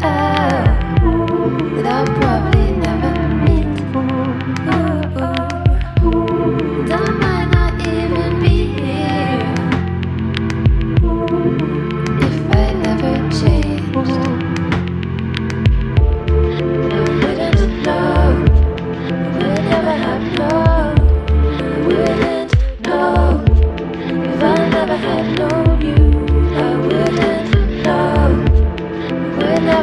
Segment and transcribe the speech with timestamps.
[0.00, 0.37] I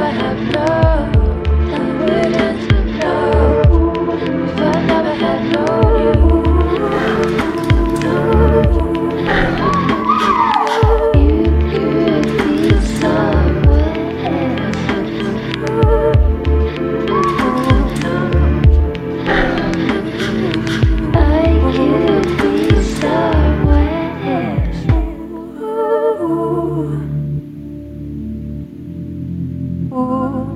[0.06, 0.65] I have loved.
[29.98, 30.56] Oh.